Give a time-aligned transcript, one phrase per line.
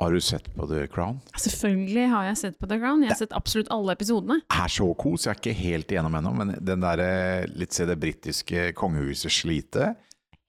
[0.00, 1.20] Har du sett på The Crown?
[1.38, 3.02] Selvfølgelig har jeg sett på The Crown.
[3.04, 4.38] Jeg har sett absolutt alle episodene.
[4.50, 5.26] Er så kos.
[5.28, 7.10] Jeg er ikke helt igjennom ennå, men den derre
[7.52, 9.92] litt se det britiske kongehuset slite.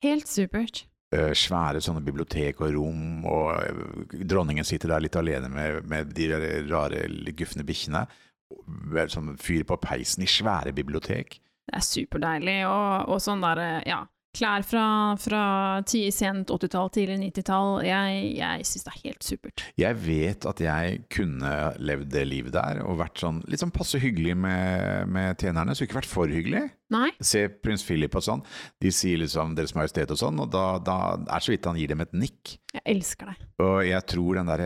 [0.04, 0.86] Helt supert.
[1.14, 6.16] eh, Svære sånne bibliotek og rom, og eh, dronningen sitter der litt alene med, med
[6.18, 6.32] de
[6.72, 8.08] rare, litt gufne bikkjene.
[8.50, 11.40] Sånn Som fyr på peisen i svære bibliotek.
[11.68, 14.02] Det er superdeilig, og, og sånn derre, ja
[14.34, 14.84] Klær fra,
[15.22, 15.42] fra
[15.86, 17.84] ti- sent 80-tall, tidlig 90-tall.
[17.86, 19.64] Jeg, jeg syns det er helt supert.
[19.78, 24.02] Jeg vet at jeg kunne levd det livet der og vært sånn litt sånn passe
[24.02, 25.76] hyggelig med, med tjenerne.
[25.78, 26.64] Skulle ikke vært for hyggelig.
[26.94, 27.12] Nei?
[27.26, 28.42] Se prins Philip og sånn.
[28.82, 30.98] De sier liksom 'Deres Majestet' og sånn, og da, da
[31.30, 32.58] er så vidt han gir dem et nikk.
[32.74, 33.38] Jeg elsker det.
[33.62, 34.66] Og jeg tror den der,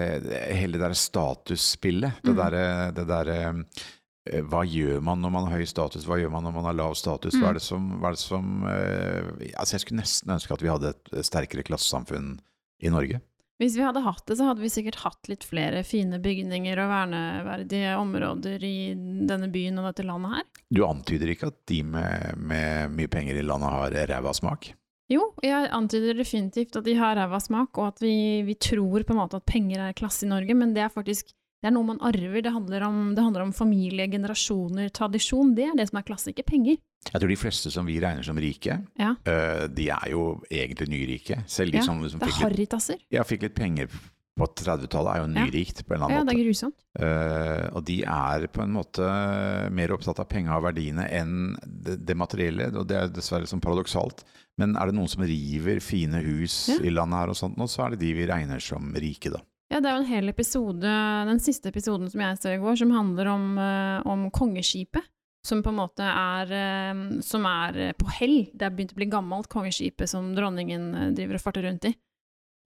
[0.55, 2.39] hele det der statusspillet, det Mm.
[2.39, 3.53] derre det der, eh,
[4.49, 6.93] Hva gjør man når man har høy status, hva gjør man når man har lav
[6.99, 7.33] status?
[7.35, 7.49] Hva Mm.
[7.49, 10.69] er det som, hva er det som eh, Altså, jeg skulle nesten ønske at vi
[10.71, 12.39] hadde et sterkere klassesamfunn
[12.83, 13.21] i Norge.
[13.57, 16.91] Hvis vi hadde hatt det, så hadde vi sikkert hatt litt flere fine bygninger og
[16.91, 18.93] verneverdige områder i
[19.25, 20.43] denne byen og dette landet her.
[20.69, 24.69] Du antyder ikke at de med, med mye penger i landet har ræva smak?
[25.09, 29.15] Jo, jeg antyder definitivt at de har ræva smak, og at vi, vi tror på
[29.15, 31.83] en måte at penger er klasse i Norge, men det er faktisk det er noe
[31.87, 32.41] man arver.
[32.45, 35.55] Det handler om, det handler om familie, generasjoner, tradisjon.
[35.57, 36.77] Det er det som er klasse, ikke penger.
[37.07, 39.15] Jeg tror de fleste som vi regner som rike, Ja.
[39.25, 41.43] eh, de er jo egentlig nyrike.
[41.47, 43.87] Selv de Ja, som, som Det er fikk, litt, ja, fikk litt penger
[44.37, 45.45] på 30-tallet, er jo Ja.
[45.45, 46.77] nyrikt på en eller annen Ja, annen det er grusomt.
[46.99, 52.05] Uh, og de er på en måte mer opptatt av penga og verdiene enn det,
[52.05, 54.23] det materielle, og det er dessverre sånn paradoksalt.
[54.59, 56.75] Men er det noen som river fine hus Ja.
[56.83, 59.39] i landet her og sånt nå, så er det de vi regner som rike, da.
[59.67, 60.91] Ja, det er jo en hel episode,
[61.27, 65.03] den siste episoden som jeg så i går, som handler om, eh, om kongeskipet.
[65.47, 68.49] Som på en måte er, eh, som er på hell.
[68.53, 71.95] Det er begynt å bli gammelt, kongeskipet som dronningen eh, driver og farter rundt i.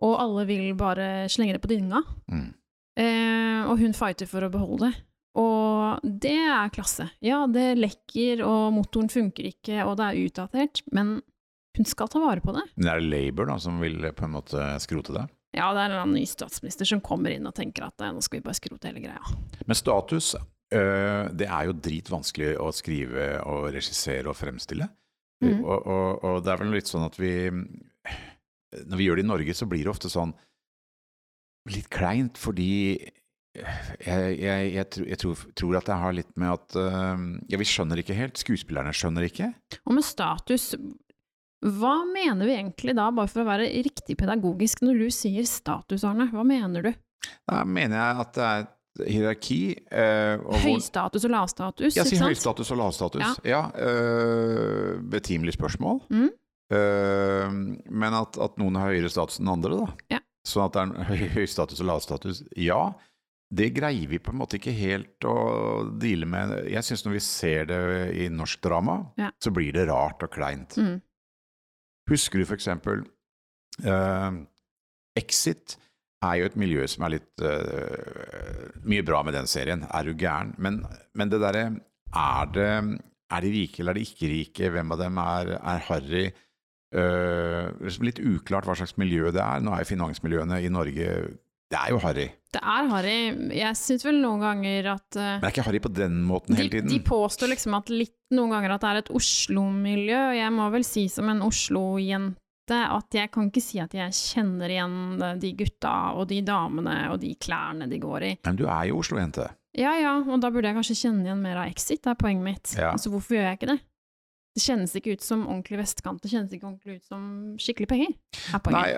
[0.02, 2.02] Og alle vil bare slenge det på dynga.
[2.32, 2.54] Mm.
[2.98, 5.04] Eh, og hun fighter for å beholde det.
[5.42, 7.10] Og det er klasse.
[7.24, 11.22] Ja, det lekker, og motoren funker ikke, og det er utdatert, men
[11.78, 12.66] hun skal ta vare på det.
[12.76, 15.28] Men er det Labour da, som vil på en måte skrote det?
[15.52, 18.14] Ja, det er en eller annen ny statsminister som kommer inn og tenker at eh,
[18.16, 19.36] nå skal vi bare skrote hele greia.
[19.68, 24.88] Men status, øh, det er jo dritvanskelig å skrive og regissere og fremstille.
[25.44, 25.60] Mm.
[25.60, 29.32] Og, og, og det er vel litt sånn at vi Når vi gjør det i
[29.32, 30.36] Norge, så blir det ofte sånn
[31.70, 32.72] litt kleint, fordi
[33.52, 37.68] jeg, jeg, jeg, jeg tror, tror at det har litt med at uh, Ja, vi
[37.68, 38.40] skjønner ikke helt.
[38.40, 39.52] Skuespillerne skjønner ikke.
[39.84, 40.72] Og med status,
[41.62, 46.04] hva mener vi egentlig da, bare for å være riktig pedagogisk, når du sier status,
[46.08, 46.26] Arne?
[46.34, 46.92] Hva mener du?
[47.46, 49.60] Da mener jeg at det er et hierarki.
[49.94, 52.26] øh, og Høystatus og lavstatus, sier sant?
[52.32, 53.38] høystatus og lavstatus.
[53.46, 53.62] Ja.
[53.78, 56.02] øh, betimelig spørsmål.
[56.10, 56.30] Mm.
[56.72, 57.52] Uh,
[57.92, 59.88] men at, at noen har høyere status enn andre, da.
[60.16, 60.20] Ja.
[60.48, 62.40] Sånn at det er høy status og lav status.
[62.56, 62.94] Ja,
[63.52, 65.36] det greier vi på en måte ikke helt å
[66.00, 66.54] deale med.
[66.72, 67.82] Jeg syns når vi ser det
[68.24, 69.30] i norsk drama, Ja.
[69.44, 70.78] så blir det rart og kleint.
[70.80, 71.02] Mm.
[72.12, 73.06] Husker du for eksempel
[73.88, 74.42] øh,
[75.18, 75.78] Exit
[76.22, 80.14] er jo et miljø som er litt uh, Mye bra med den serien, er du
[80.18, 80.54] gæren?
[80.62, 80.82] Men,
[81.18, 81.64] men det derre
[82.12, 82.62] er,
[83.32, 84.70] er de rike eller er de ikke rike?
[84.76, 86.26] Hvem av dem er, er harry?
[86.92, 87.72] Uh,
[88.04, 89.64] litt uklart hva slags miljø det er.
[89.64, 91.08] Nå er finansmiljøene i Norge
[91.72, 92.28] Det er jo harry.
[92.52, 93.18] Det er harry.
[93.56, 96.52] Jeg syns vel noen ganger at uh, Men det er ikke harry på den måten
[96.52, 96.92] de, hele tiden.
[96.92, 100.68] de påstår liksom at litt noen ganger at det er et Oslo-miljø, og jeg må
[100.76, 102.38] vel si som en Oslo-jente
[102.72, 107.18] at jeg kan ikke si at jeg kjenner igjen de gutta og de damene og
[107.24, 108.36] de klærne de går i.
[108.48, 109.50] Men du er jo Oslo-jente.
[109.80, 112.44] Ja ja, og da burde jeg kanskje kjenne igjen mer av Exit, det er poenget
[112.44, 112.74] mitt.
[112.76, 112.92] Ja.
[112.92, 113.80] Altså hvorfor gjør jeg ikke det?
[114.52, 117.22] Det kjennes ikke ut som ordentlig vestkant, det kjennes ikke ordentlig ut som
[117.62, 118.16] skikkelig penger,
[118.52, 118.90] er Nei,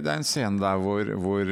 [0.00, 1.50] det er en scene der hvor, hvor,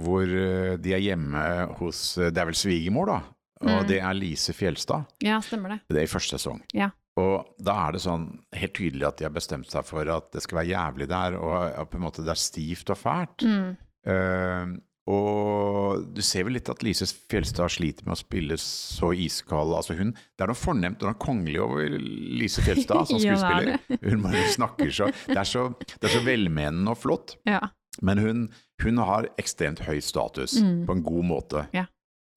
[0.00, 1.42] hvor uh, de er hjemme
[1.80, 3.20] hos uh, Det er vel svigermor, da.
[3.60, 3.86] Og Mm.
[3.90, 5.04] det er Lise Fjelstad.
[5.20, 5.80] Ja, stemmer det.
[5.92, 6.62] Det er i første sesong.
[6.72, 6.86] Ja.
[7.20, 8.22] Og da er det sånn
[8.56, 11.90] helt tydelig at de har bestemt seg for at det skal være jævlig der, og
[11.90, 13.44] på en måte det er stivt og fælt.
[13.44, 13.74] Mm.
[14.08, 14.72] Uh,
[15.10, 19.96] og du ser vel litt at Lise Fjelstad sliter med å spille så iskald altså
[19.98, 23.78] hun, Det er noe fornemt og noe kongelig over Lise Fjelstad som er skuespiller.
[24.12, 27.36] hun bare snakker så det, er så det er så velmenende og flott.
[27.48, 27.62] Ja.
[28.06, 28.44] Men hun,
[28.84, 30.84] hun har ekstremt høy status, Mm.
[30.86, 31.66] på en god måte.
[31.76, 31.86] Ja.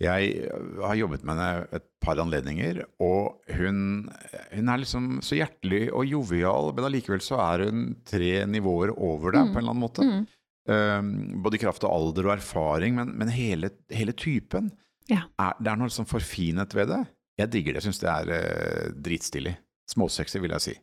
[0.03, 0.49] Jeg
[0.81, 4.09] har jobbet med henne et par anledninger, og hun,
[4.51, 9.31] hun er liksom så hjertelig og jovial, men allikevel så er hun tre nivåer over
[9.37, 9.53] deg Mm.
[9.53, 10.03] på en eller annen måte.
[10.03, 10.25] Mm.
[10.63, 14.71] Um, både i kraft av alder og erfaring, men, men hele, hele typen.
[15.09, 15.25] Ja.
[15.41, 17.01] Er, det er noe liksom forfinet ved det.
[17.41, 19.57] Jeg digger det, syns det er uh, dritstilig.
[19.91, 20.75] Småsexy, vil jeg si.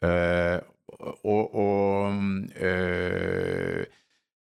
[0.00, 0.56] Uh,
[1.28, 2.14] og og
[2.56, 3.82] uh,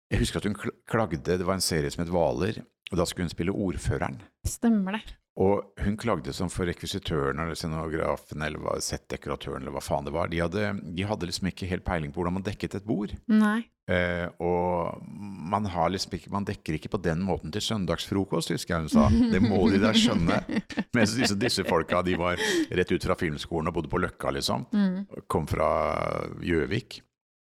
[0.09, 0.57] jeg husker at hun
[0.89, 2.61] klagde Det var en serie som het Hvaler,
[2.93, 4.21] og da skulle hun spille ordføreren.
[4.47, 5.17] Stemmer det.
[5.39, 10.31] Og hun klagde som for rekvisitøren eller scenografen eller settdekoratøren eller hva faen det var.
[10.33, 13.15] De hadde, de hadde liksom ikke helt peiling på hvordan man dekket et bord.
[13.31, 13.61] Nei.
[13.89, 18.75] Eh, og man, har liksom ikke, man dekker ikke på den måten til søndagsfrokost, husker
[18.75, 19.07] jeg hun sa.
[19.33, 20.41] Det må de da skjønne.
[20.99, 22.43] Mens disse, disse folka de var
[22.75, 24.67] rett ut fra filmskolen og bodde på Løkka, liksom.
[24.75, 25.05] Mm.
[25.31, 25.71] Kom fra
[26.43, 26.99] Gjøvik.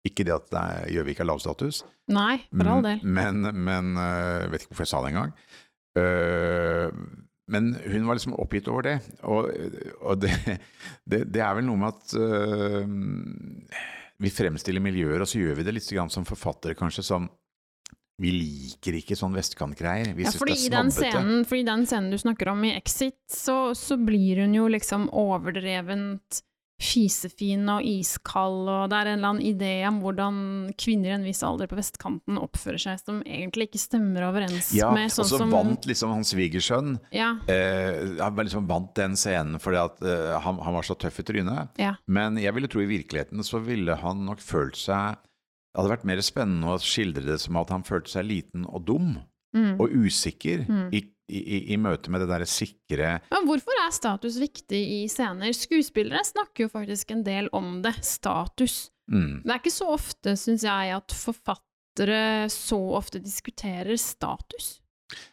[0.06, 0.52] Ikke det at
[0.92, 3.00] Gjøvik er- lav status, lavstatus, Nei, for all del.
[3.02, 5.32] men, men øh, Jeg vet ikke hvorfor jeg sa det engang.
[5.96, 8.96] Uh, men hun var liksom oppgitt over det.
[9.24, 9.50] Og,
[10.02, 10.32] og det,
[11.06, 12.86] det, det er vel noe med at øh,
[14.24, 17.30] vi fremstiller miljøer, og så gjør vi det litt som forfattere, kanskje, som
[18.18, 20.14] Vi liker ikke sånn vestkantgreier.
[20.16, 21.12] Vi Ja, syns det i er den, snobbete.
[21.12, 24.70] scenen, fordi i den scenen du snakker om i Exit, så, så blir hun jo
[24.72, 26.40] liksom overdrevent
[26.82, 30.40] fisefin og iskald, og det er en eller annen idé om hvordan
[30.80, 34.90] kvinner i en viss alder på vestkanten oppfører seg som egentlig ikke stemmer overens Ja,
[34.96, 38.94] med sånn som Ja, og så vant liksom hans svigersønn Ja, eh, Han liksom vant
[39.00, 41.70] den scenen fordi at eh, han, han var så tøff i trynet.
[41.80, 41.96] ja.
[42.08, 46.06] Men jeg ville tro i virkeligheten så ville han nok følt seg Det hadde vært
[46.12, 49.16] mer spennende å skildre det som at han følte seg liten og dum
[49.56, 49.78] Mm.
[49.80, 50.90] og usikker Mm.
[50.92, 51.00] i,
[51.30, 55.50] i, i- i møte med det derre sikre Men hvorfor er status viktig i scener?
[55.58, 57.96] Skuespillere snakker jo faktisk en del om det.
[58.06, 58.92] Status.
[59.12, 59.42] mm.
[59.44, 64.80] Det er ikke så ofte, syns jeg, at forfattere så ofte diskuterer status.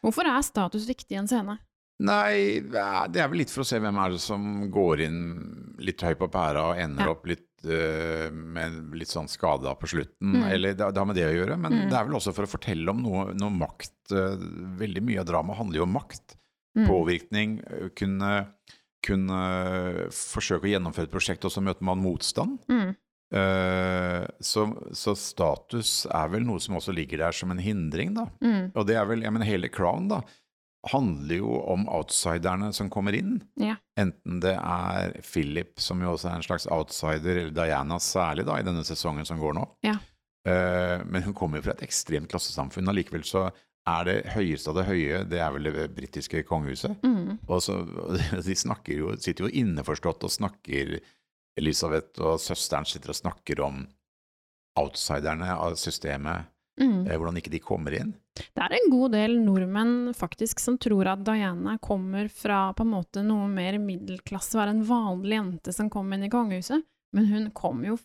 [0.02, 1.58] Hvorfor er status viktig i en scene?
[2.02, 5.20] Nei, det er vel litt for å se hvem er det som går inn
[5.78, 7.10] litt høy på pæra og ender Ja.
[7.14, 10.34] opp litt med litt sånn skada på slutten.
[10.40, 10.44] Mm.
[10.50, 11.58] Eller det, har med det å gjøre.
[11.58, 11.90] Men Mm.
[11.90, 13.92] det er vel også for å fortelle om noe, noe makt.
[14.12, 14.36] eh,
[14.82, 16.36] veldig mye av drama handler jo om makt.
[16.76, 16.86] Mm.
[16.88, 17.60] Påvirkning.
[17.66, 18.48] eh, Kunne,
[19.02, 19.40] kunne
[20.10, 22.58] forsøke å gjennomføre et prosjekt, og så møter man motstand.
[22.68, 22.96] Mm.
[23.32, 28.26] Eh, så, så status er vel noe som også ligger der som en hindring, da.
[28.44, 28.72] Mm.
[28.76, 30.20] Og det er vel, jeg mener hele Crown da,
[30.90, 33.36] handler jo om outsiderne som kommer inn.
[33.60, 33.76] Ja.
[34.00, 38.58] Enten det er Philip, som jo også er en slags outsider, eller Diana særlig da,
[38.58, 39.66] i denne sesongen som går nå.
[39.86, 39.98] Ja.
[40.48, 43.46] Eh, men hun kommer jo fra et ekstremt klassesamfunn, og likevel så
[43.88, 46.98] er det høyeste av det høye, det er vel det britiske kongehuset.
[47.02, 47.38] Mm.
[47.48, 47.80] Og så,
[48.46, 50.98] de snakker jo, sitter jo inneforstått og snakker
[51.58, 53.82] Elisabeth og søsteren sitter og snakker om
[54.80, 56.48] outsiderne av systemet,
[56.80, 57.06] Mm.
[57.06, 58.14] eh, hvordan ikke de kommer inn.
[58.32, 62.94] Det er en god del nordmenn faktisk som tror at Diana kommer fra på en
[62.94, 67.50] måte noe mer middelklasse, være en vanlig jente som kom inn i kongehuset, men hun
[67.52, 67.98] kom jo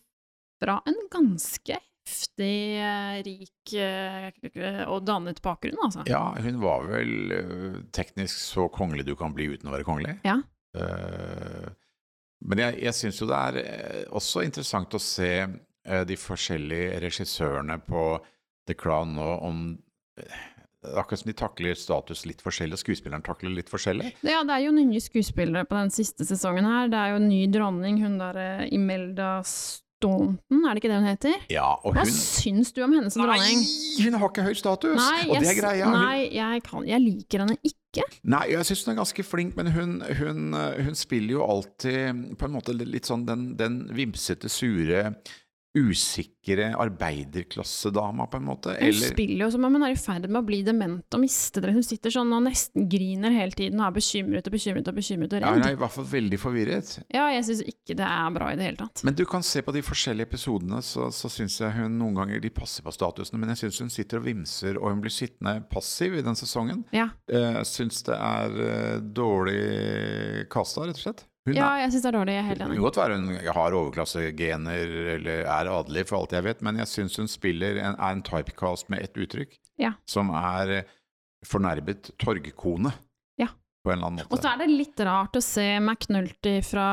[0.60, 6.04] fra en ganske heftig eh, rik eh, og dannet bakgrunn, altså.
[6.08, 10.18] Ja, hun var vel teknisk så kongelig du kan bli uten å være kongelig.
[10.28, 10.40] Ja.
[12.38, 15.32] Men jeg, jeg syns jo det er også interessant å se
[15.82, 18.02] de forskjellige regissørene på
[18.68, 19.66] The Crown nå om
[20.20, 20.46] eh,
[20.94, 24.12] Akkurat som de takler status litt forskjellig, og skuespilleren takler litt forskjellig.
[24.22, 26.86] Ja, det er jo nye skuespillere på den siste sesongen her.
[26.92, 29.40] Det er jo en ny dronning, hun derre Imelda
[29.98, 31.34] Staunton, er det ikke det hun heter?
[31.50, 33.58] Ja, og Hva hun syns du om henne som dronning?
[33.58, 34.94] Nei, hun har ikke høy status!
[35.00, 35.88] Nei, og det er greia.
[35.90, 38.06] Hun, nei jeg, kan, jeg liker henne ikke.
[38.30, 42.46] Nei, jeg syns hun er ganske flink, men hun, hun, hun spiller jo alltid på
[42.46, 45.16] en måte litt sånn den, den vimsete, sure,
[45.78, 48.74] usikre arbeiderklassedama, på en måte.
[48.74, 51.22] Hun Eller spiller jo som om hun er i ferd med å bli dement og
[51.22, 51.72] miste det.
[51.76, 55.36] Hun sitter sånn og nesten griner hele tiden og er bekymret og bekymret og bekymret
[55.36, 56.92] og ja, hun er i hvert fall veldig forvirret.
[57.14, 59.04] Ja, jeg syns ikke det er bra i det hele tatt.
[59.06, 62.42] Men du kan se på de forskjellige episodene, så, så syns jeg hun noen ganger
[62.42, 65.58] de passer på statusene, men jeg syns hun sitter og vimser, og hun blir sittende
[65.72, 66.84] passiv i den sesongen.
[66.94, 69.58] Ja, Jeg syns det er eh, dårlig
[70.52, 71.26] kasta, rett og slett.
[71.48, 72.34] Hun ja jeg syns det er dårlig.
[72.36, 73.28] Jeg er helt Det kan godt være hun
[73.58, 77.96] har overklassegener eller er adelig, for alt jeg vet, men jeg syns hun spiller en,
[77.98, 79.92] er en typecast med ett uttrykk, Ja.
[80.06, 80.94] som er eh,
[81.46, 82.92] fornærmet torgkone.
[83.38, 83.48] Ja.
[83.84, 84.34] På en eller annen måte.
[84.34, 86.88] Og så er det litt rart å se McNulty fra,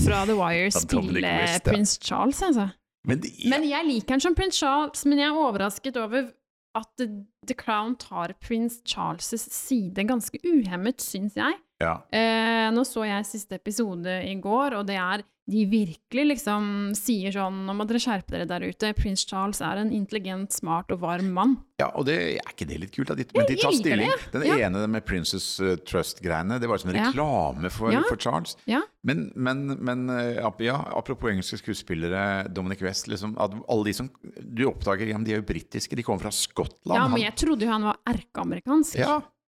[0.00, 1.72] fra The Wire spille West, ja.
[1.72, 2.70] prins Charles, altså.
[3.06, 3.50] men, det ja.
[3.52, 6.30] Men jeg liker han som prins Charles, men jeg er overrasket over
[6.78, 7.02] at
[7.48, 11.56] The Crown tar prins Charles' side ganske uhemmet, syns jeg.
[11.80, 11.96] Ja.
[12.12, 17.32] Eh, nå så jeg siste episode i går, og det er de virkelig liksom sier
[17.34, 18.92] sånn Nå må dere skjerpe dere der ute.
[18.94, 21.56] Prins Charles er en intelligent, smart og varm mann.
[21.80, 23.10] ja, og det er ikke det litt kult?
[23.16, 24.12] De, men de tar stilling.
[24.34, 24.58] Den ja.
[24.68, 27.08] ene med Princess eh, Trust-greiene, det var som en Ja.
[27.08, 28.04] reklame for, Ja.
[28.06, 28.54] for Charles.
[28.70, 28.82] Ja.
[29.02, 34.66] Men, men, men eh, ja, apropos engelske skuespillere, Dominic West liksom, Alle de som du
[34.68, 36.94] oppdager, de er jo britiske, de kommer fra Skottland.
[37.00, 39.00] Ja, men jeg trodde jo han var erkeamerikansk.
[39.00, 39.18] Ja,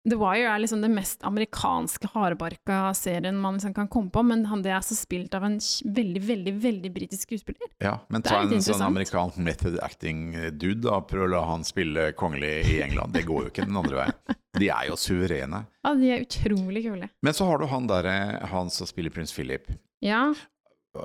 [0.09, 4.47] The Wire er liksom den mest amerikanske hardbarka serien man liksom kan komme på, men
[4.49, 7.69] han, det er så spilt av en veldig, veldig veldig britisk skuespiller.
[7.85, 11.02] Ja, men ta en sånn amerikansk method acting-dude, da.
[11.04, 13.12] Prøv å la han spille kongelig i England.
[13.12, 14.38] Det går jo ikke den andre veien.
[14.57, 15.61] De er jo suverene.
[15.85, 17.11] Ja, de er utrolig kule.
[17.21, 18.16] Men så har du han derre,
[18.50, 19.69] han som spiller prins Philip,
[20.00, 20.30] Ja,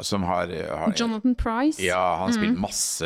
[0.02, 1.78] som har, har Jonathan Price.
[1.84, 2.62] Ja, han har spilt Mm.
[2.62, 3.06] masse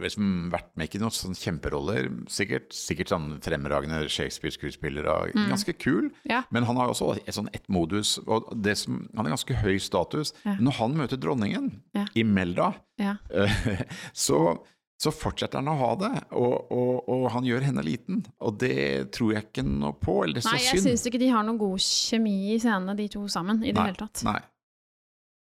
[0.00, 2.70] liksom Vært med ikke noen sånn kjemperoller, sikkert.
[2.76, 5.48] Sikkert sånn fremragende Shakespeare-skuespiller og Mm.
[5.50, 6.10] ganske kul.
[6.24, 6.42] Ja.
[6.50, 9.78] Men han har også et sånn ett modus, og det som, han har ganske høy
[9.78, 10.32] status.
[10.44, 10.56] Ja.
[10.60, 12.06] Når han møter dronningen Ja.
[12.14, 13.16] i Melda, Ja.
[14.14, 14.58] så,
[14.98, 18.24] så fortsetter han å ha det, og, og, og han gjør henne liten.
[18.40, 20.62] Og det tror jeg ikke noe på, eller det er så synd.
[20.62, 23.72] Nei, jeg syns ikke de har noe god kjemi i scenene, de to sammen, i
[23.72, 24.24] det Nei, hele tatt.
[24.24, 24.40] Nei.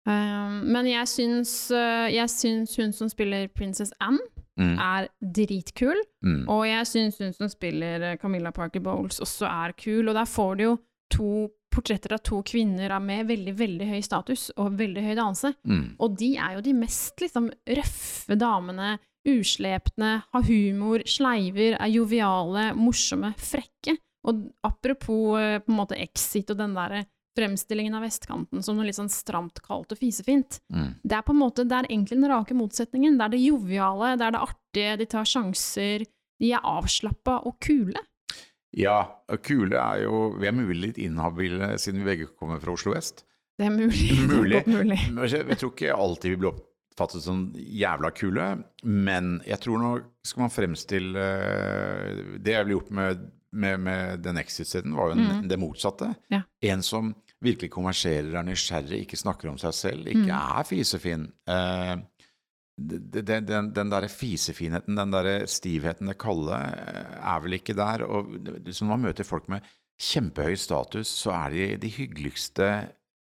[0.07, 4.19] Um, men jeg syns, uh, jeg syns hun som spiller Princess Anne,
[4.61, 5.97] Mm, er dritkul.
[6.23, 10.09] mm, Og jeg syns hun som spiller uh, Camilla Parker Bowles også er kul.
[10.09, 10.75] Og der får du jo
[11.11, 15.55] to portretter av to kvinner med veldig, veldig høy status og veldig høy danse.
[15.65, 15.97] mm.
[15.99, 18.99] Og de er jo de mest liksom røffe damene.
[19.25, 23.97] Uslepne, har humor, sleiver, er joviale, morsomme, frekke.
[24.29, 28.87] Og apropos eh, på en måte Exit og den der fremstillingen av vestkanten som noe
[28.89, 30.61] litt sånn stramt, kaldt og fisefint.
[30.73, 30.95] Mm.
[31.03, 33.19] Det er på en måte, det er egentlig den rake motsetningen.
[33.19, 36.07] Det er det joviale, det er det artige, de tar sjanser,
[36.43, 38.03] de er avslappa og kule.
[38.73, 39.03] Ja,
[39.45, 43.27] kule er jo Vi er mulig litt inhabile siden vi begge kommer fra Oslo vest.
[43.61, 44.13] Det er mulig.
[44.33, 44.63] Mulig.
[44.67, 45.01] Mulig.
[45.29, 48.47] Jeg jeg tror ikke alltid vi blir oppfattet som jævla kule,
[48.83, 49.93] men jeg tror nå
[50.25, 55.19] skal man fremstille eh, Det jeg ble gjort med, med, med den exit-siden var jo
[55.19, 55.49] en, Mm.
[55.49, 56.15] det motsatte.
[56.31, 56.43] Ja.
[56.63, 60.59] En som virkelig konverserer, er nysgjerrig, ikke snakker om seg selv, ikke Mm.
[60.59, 61.33] er fisefin.
[61.47, 61.97] Eh,
[62.79, 68.05] det- den, den derre fisefinheten, den derre stivheten, det kalde, eh, er vel ikke der.
[68.07, 69.61] Og når man møter folk med
[70.01, 72.89] kjempehøy status, så er de de hyggeligste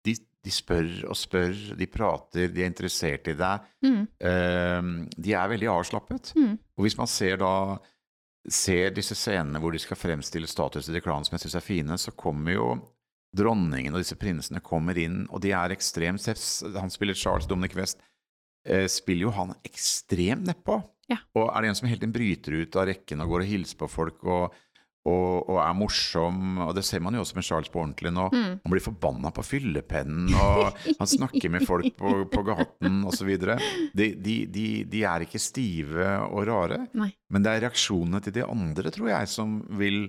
[0.05, 3.61] de, de spør og spør, de prater, de er interessert i deg.
[3.83, 4.07] Mm.
[4.21, 6.33] Eh, de er veldig avslappet.
[6.35, 6.59] Mm.
[6.77, 7.77] Og hvis man ser da
[8.47, 11.97] ser disse scenene hvor de skal fremstille statusen til klanen som jeg syns er fine,
[11.99, 12.69] så kommer jo
[13.35, 16.25] dronningen og disse prinsene kommer inn, og de er ekstremt
[16.79, 17.99] Han spiller Charles Dominic West,
[18.65, 20.79] eh, spiller jo han ekstremt nedpå.
[21.09, 21.19] Ja.
[21.37, 23.77] Og er det en som hele tiden bryter ut av rekken og går og hilser
[23.79, 24.55] på folk og,
[25.09, 28.27] og, og er morsom, og det ser man jo også med Charles på ordentlig nå.
[28.33, 28.51] Mm.
[28.63, 33.31] Han blir forbanna på fyllepennen, og han snakker med folk på, på gaten osv.
[33.39, 37.11] De, de, de, de er ikke stive og rare, Nei.
[37.33, 40.05] men det er reaksjonene til de andre, tror jeg, som vil,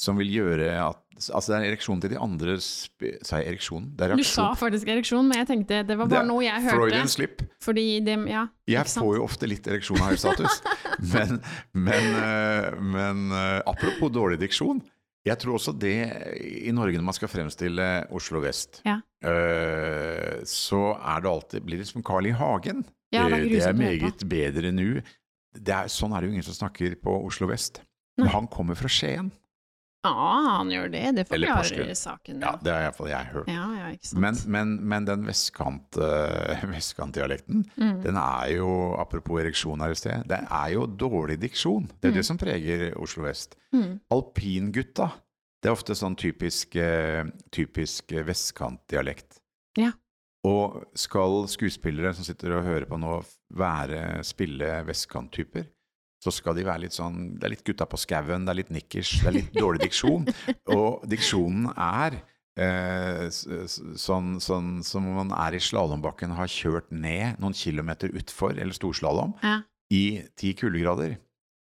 [0.00, 3.90] som vil gjøre at Altså, det er ereksjonen til de andre Sa jeg ereksjon?
[3.92, 6.44] Det er Du sa faktisk ereksjon, men jeg tenkte det var Det bare er noe
[6.46, 6.76] jeg hørte.
[6.78, 7.42] Freudian slip.
[7.60, 10.62] Fordi det, ja, Jeg får jo ofte litt ereksjon av høy status.
[11.12, 11.34] men
[11.76, 14.80] men, eh, men eh, apropos dårlig diksjon.
[15.28, 15.92] Jeg tror også det
[16.64, 18.96] i Norge, når man skal fremstille Oslo vest, Ja.
[19.20, 22.32] eh, så er det alltid blir det som Carl I.
[22.32, 22.86] Hagen.
[23.12, 25.02] Ja, det er det er meget bedre nå.
[25.90, 27.82] Sånn er det jo ingen som snakker på Oslo vest.
[28.16, 29.30] Men han kommer fra Skien.
[30.02, 31.02] Ah, han gjør det.
[31.18, 31.96] Det forklarer saken.
[32.00, 32.40] saken.
[32.40, 33.48] Ja, det har iallfall jeg hørt.
[33.52, 33.90] ja, ja.
[34.16, 37.98] Men, men, men den vestkant, eh, vestkantdialekten, Mm.
[38.06, 41.90] den er jo, apropos ereksjon her i sted, det er jo dårlig diksjon.
[42.00, 43.56] Det er det som preger Oslo vest.
[43.76, 43.98] Mm.
[44.10, 45.10] Alpingutta,
[45.60, 49.36] det er ofte sånn typisk, eh, typisk vestkantdialekt.
[49.76, 49.92] Ja.
[50.48, 53.18] Og skal skuespillere som sitter og hører på nå,
[53.52, 55.66] være, spille vestkanttyper,
[56.20, 58.72] så skal de være litt sånn Det er litt gutta på skauen, det er litt
[58.74, 60.26] nikkers, det er litt dårlig diksjon.
[60.76, 62.18] Og diksjonen er
[62.60, 68.76] eh, sånn, sånn som man er i slalåmbakken har kjørt ned noen kilometer utfor, eller
[68.76, 69.62] storslalåm, Ja.
[69.90, 71.16] i ti kuldegrader.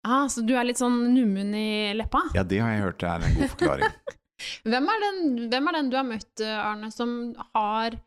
[0.08, 2.22] Ah, så du er litt sånn nummen i leppa?
[2.36, 3.98] Ja, det har jeg hørt er en god forklaring.
[4.72, 7.98] Hvem er, den, hvem er den du har møtt, eh, Arne, som har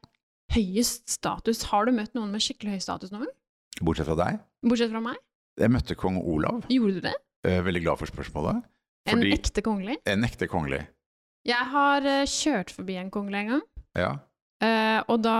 [0.54, 1.60] høyest status?
[1.68, 3.28] Har du møtt noen med skikkelig høy status noen?
[3.84, 4.38] Bortsett fra deg.
[4.64, 5.20] Bortsett fra meg?
[5.60, 6.64] Jeg møtte kong Olav.
[6.72, 7.14] Gjorde du det?
[7.46, 8.62] Eh, Veldig glad for spørsmålet.
[9.10, 9.98] En ekte kongelig?
[10.08, 10.84] En ekte kongelig.
[11.48, 13.66] Jeg har eh, kjørt forbi en kongelig en gang.
[13.98, 14.12] Ja.
[14.62, 15.38] Uh, og da,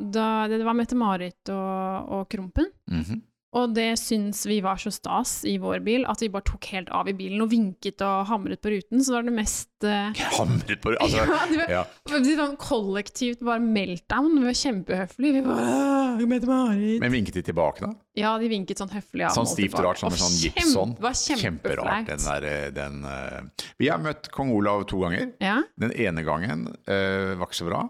[0.00, 2.70] da Det var Mette-Marit og, og Krompen.
[2.90, 3.22] Mhm.
[3.54, 6.88] Og det syns vi var så stas i vår bil, at vi bare tok helt
[6.90, 8.98] av i bilen og vinket og hamret på ruten.
[8.98, 10.24] Så det var det mest uh...
[10.40, 11.84] Hamret på altså, ja, det var, ja.
[12.24, 14.32] det var kollektivt bare meltdown.
[14.40, 15.36] Vi var kjempehøflige.
[15.38, 15.68] Vi bare
[16.14, 17.00] «Åh, Mette-Marit.
[17.02, 17.90] Men vinket de tilbake, da?
[18.18, 19.24] Ja, de vinket sånn høflig.
[19.26, 21.42] av Sånn stivt rart, sånn med Og sånn kjempe-.
[21.42, 22.08] Kjemperart.
[22.08, 23.66] Den der, den, uh...
[23.80, 25.34] Vi har møtt kong Olav to ganger.
[25.42, 25.58] Ja.
[25.80, 27.82] Den ene gangen uh, var ikke så bra.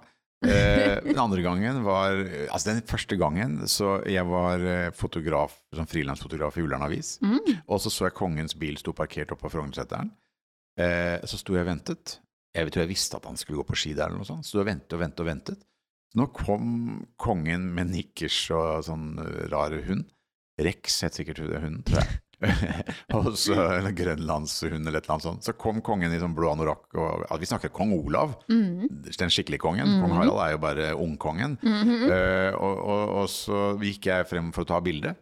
[0.44, 2.18] Uh, den andre gangen var
[2.50, 7.16] Altså, den første gangen så jeg var eh, fotograf, sånn frilansfotograf i Ullern Avis.
[7.24, 7.62] Mm.
[7.64, 10.12] Og så så jeg kongens bil sto parkert oppe på Frognerseteren.
[10.80, 12.18] Eh, så sto jeg og ventet.
[12.54, 14.46] Jeg tror jeg visste at han skulle gå på ski der, eller noe sånt.
[14.46, 15.64] Så jeg ventet og ventet og ventet.
[16.14, 16.68] Nå kom
[17.20, 20.06] kongen med nikkers og sånn eh, rar hund.
[20.62, 22.20] Rex het sikkert hunden, tror jeg.
[23.16, 25.46] og så eller grønlandshund eller et eller annet sånt.
[25.46, 28.86] Så kom kongen i sånn blå anorakk, og vi snakker kong Olav, Mm.
[29.06, 29.98] den skikkelige kongen.
[30.02, 31.58] Kong Harald er jo bare ungkongen.
[31.62, 32.02] Mm -hmm.
[32.10, 35.16] uh, og, og, og så gikk jeg frem for å ta bilde,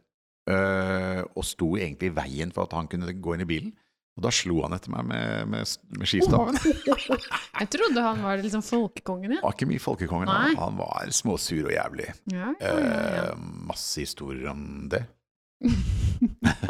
[0.50, 3.72] uh, og sto egentlig i veien for at han kunne gå inn i bilen.
[4.18, 6.58] Og da slo han etter meg med, med, med skistaven.
[6.60, 9.40] Jeg trodde han var liksom folkekongen, ja.
[9.40, 10.50] Han var ikke mye folkekongen, Nei.
[10.52, 10.58] han.
[10.60, 12.10] han var småsur og jævlig.
[12.34, 13.24] ja, ja, ja, ja.
[13.30, 15.00] Eh, masse historier om det.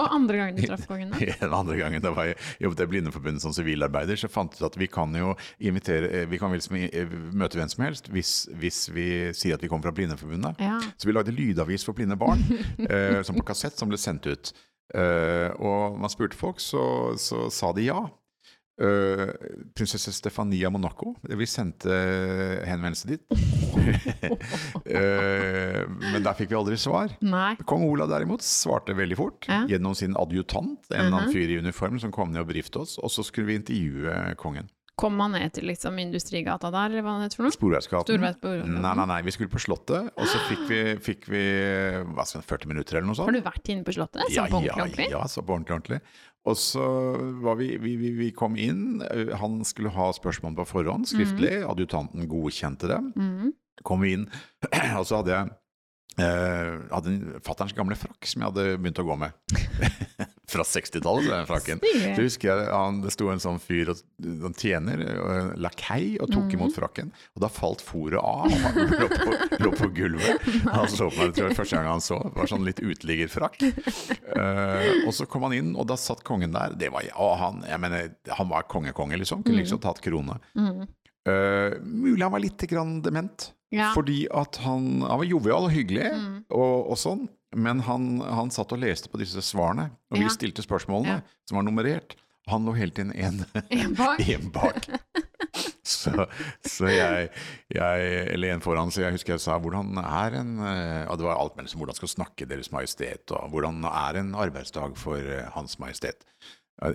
[0.00, 1.18] Og andre gangen du traff kongen, da?
[1.42, 4.68] Den andre gangen da var jeg jobbet i Blindeforbundet som sivilarbeider, så fant jeg ut
[4.70, 5.32] at vi kan jo
[5.64, 9.06] invitere eh, Vi kan vel som i- eh, møte hvem som helst hvis, hvis vi
[9.36, 10.60] sier at vi kommer fra Blindeforbundet.
[10.62, 10.78] Ja.
[10.96, 12.44] Så vi lagde lydavis for blinde barn,
[12.88, 14.52] eh, som på kassett, som ble sendt ut.
[14.94, 18.02] Eh, og man spurte folk, så, så sa de ja.
[18.82, 19.28] Uh,
[19.76, 21.12] prinsesse Stefania Monaco.
[21.28, 21.92] Vi sendte
[22.66, 23.20] henvendelse dit.
[24.88, 27.12] uh, men der fikk vi aldri svar.
[27.22, 27.52] Nei.
[27.68, 29.60] Kong Olav derimot svarte veldig fort Ja.
[29.70, 31.32] gjennom sin adjutant, en uh Mhm.
[31.32, 34.68] fyr i uniform som kom ned og brifte oss, og så skulle vi intervjue kongen.
[35.00, 37.54] Kom han ned til liksom Industrigata der, eller hva det heter for noe?
[37.54, 38.26] Sporveisgaten.
[38.76, 41.44] Nei, nei, nei, vi skulle på Slottet, og så fikk vi, fikk vi
[42.12, 43.30] hva skal jeg, 40 minutter eller noe sånt.
[43.30, 44.26] Har du vært inne på Slottet?
[44.28, 45.08] Ja, Sånn på ja, ordentlig ordentlig?
[45.14, 46.00] ja, så på ordentlig ordentlig.
[46.52, 46.84] Og så
[47.40, 49.00] var vi, vi, vi, vi kom inn,
[49.40, 53.12] han skulle ha spørsmål på forhånd, skriftlig, adjutanten godkjente dem.
[53.16, 53.52] Mm.
[53.86, 54.28] Kom vi inn,
[54.98, 55.52] og så hadde jeg
[56.20, 59.38] eh, hadde fatterns gamle frakk som jeg hadde begynt å gå med.
[60.52, 61.80] Fra 60-tallet, den frakken.
[62.16, 63.88] Så husker jeg han, Det sto en sånn fyr,
[64.20, 66.34] en tjener, en lakei, og Mhm.
[66.36, 67.12] tok imot frakken.
[67.34, 68.50] Og da falt fòret av.
[68.52, 69.32] Han lå på,
[69.64, 70.44] lå på gulvet.
[70.68, 72.20] Han så på meg, det tror jeg første gang han så.
[72.28, 73.62] Det var sånn litt uteliggerfrakk.
[74.36, 76.74] Uh, og så kom han inn, og da satt kongen der.
[76.78, 79.42] Det var, og han, jeg mener, han var kongekonge, liksom.
[79.44, 80.38] Kunne liksom tatt krone.
[80.56, 80.88] Mhm.
[81.22, 83.52] Eh, mulig han var litt grann dement.
[83.70, 83.92] Ja.
[83.94, 86.44] Fordi at han, han var jovial og hyggelig, Mm.
[86.50, 87.28] og, og sånn.
[87.54, 90.32] Men han, han satt og leste på disse svarene, og vi Ja.
[90.32, 91.20] stilte spørsmålene, Ja.
[91.48, 92.16] som var nummerert.
[92.48, 94.18] Han lå hele tiden en, En bak.
[94.52, 94.88] bak.
[95.84, 96.10] Så,
[96.64, 97.28] så jeg,
[97.74, 101.26] jeg, eller en foran, så jeg husker jeg sa hvordan er en eh, Og det
[101.26, 105.48] var alt mellom hvordan skal snakke Deres Majestet, og hvordan er en arbeidsdag for eh,
[105.56, 106.22] Hans Majestet.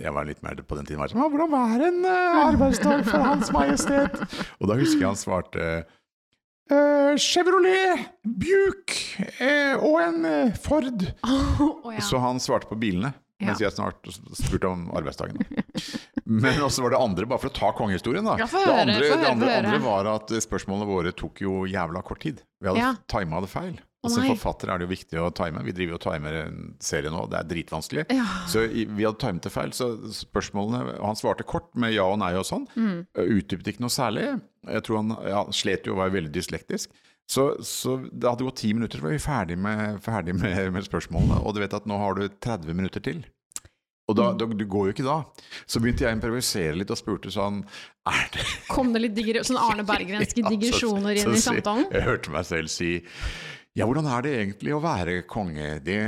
[0.01, 3.03] Jeg var litt mer på den tiden var jeg sånn, Hvordan er en eh, arbeidsdag
[3.07, 4.17] for Hans Majestet?
[4.59, 5.67] Og da husker jeg han svarte
[6.71, 11.07] eh, Chevrolet, Buke uh, og en uh, Ford.
[11.57, 12.01] Oh, ja.
[12.03, 14.05] Så han svarte på bilene, mens jeg snart
[14.37, 15.39] spurte om arbeidsdagen.
[16.27, 18.35] Men også var det andre, bare for å ta kongehistorien, da.
[18.41, 22.21] Ja, det andre, høre, det andre, andre var at spørsmålene våre tok jo jævla kort
[22.25, 22.43] tid.
[22.61, 22.95] Vi hadde Ja.
[23.07, 23.77] tima det feil.
[24.05, 25.63] Og som forfatter er det jo viktig å time.
[25.65, 28.05] Vi driver jo og timer en serie nå, det er dritvanskelig.
[28.13, 28.27] Ja.
[28.49, 32.19] Så vi hadde timet det feil, så spørsmålene Og han svarte kort med ja og
[32.21, 32.67] nei og sånn.
[32.77, 32.99] Mm.
[33.25, 34.29] Utdypet ikke noe særlig.
[34.71, 36.91] Jeg tror han ja, slet jo og var veldig dyslektisk.
[37.27, 41.41] Så, så det hadde gått ti minutter, var vi ferdig med, ferdig med, med spørsmålene.
[41.43, 43.25] Og du vet at nå har du 30 minutter til.
[44.07, 44.37] Og da, Mm.
[44.39, 45.17] da, du går jo ikke da.
[45.67, 47.57] Så begynte jeg å improvisere litt og spurte sånn
[48.07, 51.89] Er det Kom det litt digre, sånn Arne Berggrenske Ja, så- digresjoner inn i samtalen?
[51.91, 52.93] Jeg hørte meg selv si
[53.77, 55.77] ja, hvordan er det egentlig å være konge?
[55.85, 55.99] Det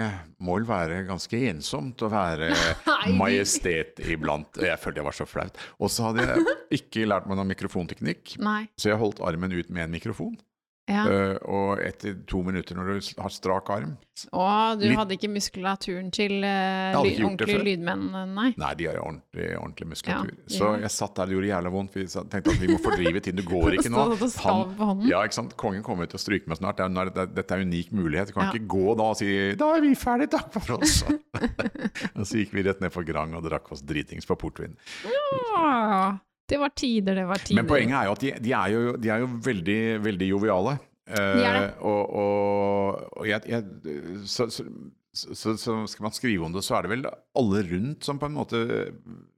[0.41, 2.49] må vel være ganske ensomt å være
[3.21, 4.57] majestet iblant.
[4.57, 5.59] Jeg følte jeg var så flaut.
[5.77, 8.63] Og så hadde jeg ikke lært meg noen mikrofonteknikk, Nei.
[8.79, 10.33] så jeg holdt armen ut med en mikrofon.
[10.89, 11.03] Ja.
[11.05, 13.91] Uh, og etter to minutter, når du har strak arm
[14.33, 18.47] Å, du litt- hadde ikke muskulaturen til uh, ordentlige lydmenn, nei?
[18.59, 20.33] Nei, de har ordentlig, ordentlig muskulatur.
[20.41, 21.93] Ja, Så jeg satt der, det gjorde jævla vondt.
[21.95, 23.37] Vi tenkte at vi må fordrive tiden.
[23.39, 24.07] Det går ikke nå.
[24.43, 25.07] Han, på hånden.
[25.13, 25.53] ja, ikke sant?
[25.61, 26.81] Kongen kommer til å stryke meg snart.
[26.81, 28.33] Det er, det, dette er en unik mulighet.
[28.33, 28.55] Du kan Ja.
[28.57, 31.03] ikke gå da og si 'da er vi ferdige, takk for oss'.
[32.17, 34.75] og så gikk vi rett ned for Grang og drakk oss dritings på portvin.
[35.55, 36.17] Ah,
[36.49, 37.61] det var tider, det var tider.
[37.61, 40.77] Men poenget er jo at de, de, er, jo, de er jo veldig, veldig joviale.
[41.09, 41.65] Eh, det.
[41.85, 44.65] Og, og, og jeg, jeg, så, så,
[45.13, 48.29] så, så skal man skrive om det, så er det vel alle rundt som på
[48.29, 48.61] en måte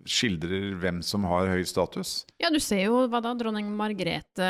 [0.07, 2.21] skildrer hvem som har høy status.
[2.41, 4.49] Ja, du ser jo hva da, dronning Margrethe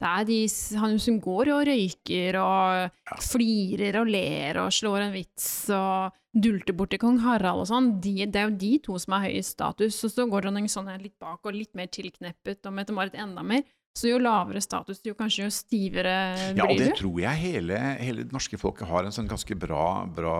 [0.00, 0.40] Det er de
[0.80, 6.74] han som går og røyker og flirer og ler og slår en vits og dulter
[6.74, 7.92] bort til kong Harald og sånn.
[8.02, 10.00] De, det er jo de to som har høyest status.
[10.04, 13.62] Og så går dronning Sonja litt bak og litt mer tilkneppet, og Mette-Marit enda mer.
[13.94, 16.14] Så jo lavere status, jo kanskje jo stivere
[16.58, 20.02] Ja, og det tror jeg hele, hele det norske folket har en sånn ganske bra,
[20.10, 20.34] bra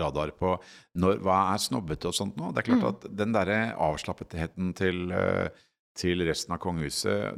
[0.00, 0.54] radar på
[0.96, 2.48] når, hva er snobbete og sånt nå.
[2.56, 2.80] Det er Mm.
[2.80, 5.48] klart at den derre avslappetheten til, eh,
[5.94, 7.36] til resten av kongehuset,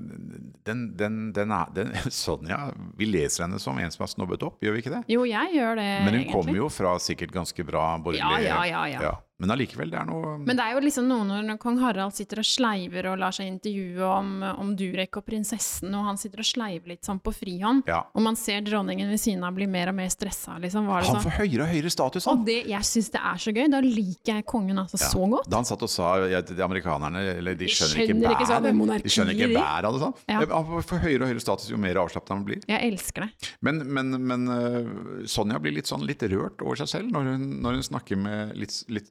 [0.66, 1.92] den, den, den er den,
[2.22, 5.02] Sonja, vi leser henne som en som har snobbet opp, gjør vi ikke det?
[5.12, 8.86] Jo, jeg gjør det, Men hun kommer jo fra sikkert ganske bra borgerlig Ja, ja,
[8.88, 9.14] ja, ja.
[9.38, 12.40] Men allikevel, det er noe Men det er jo liksom noe når kong Harald sitter
[12.40, 14.30] og sleiver og lar seg intervjue om,
[14.62, 17.98] om Durek og prinsessen, og han sitter og sleiver litt sånn på frihånd, Ja.
[18.16, 20.86] og man ser dronningen ved siden av bli mer og mer stressa, liksom.
[20.88, 21.26] Var det Han sånn?
[21.26, 22.38] får høyere og høyere status, han.
[22.40, 23.68] Og det, jeg syns det er så gøy.
[23.76, 25.10] Da liker jeg kongen altså Ja.
[25.12, 25.50] så godt.
[25.52, 28.80] Da han satt og sa ja, de amerikanerne eller de De skjønner, skjønner ikke sånn
[28.88, 29.02] bæret.
[29.04, 29.60] De skjønner ikke de.
[29.60, 30.14] bæret av det sånn.
[30.32, 30.40] Ja.
[30.40, 32.64] Han får høyere og høyere status jo mer avslappet han blir.
[32.66, 33.52] Jeg elsker det.
[33.60, 37.46] Men, men, men øh, Sonja blir litt sånn litt rørt over seg selv når hun,
[37.60, 39.10] når hun snakker med litt, litt,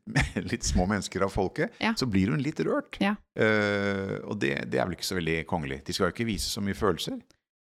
[0.52, 1.76] litt små mennesker av folket.
[1.84, 1.94] Ja.
[1.98, 3.00] Så blir hun litt rørt.
[3.04, 3.16] Ja.
[3.38, 5.82] Uh, og det, det er vel ikke så veldig kongelig.
[5.88, 7.20] De skal jo ikke vise så mye følelser.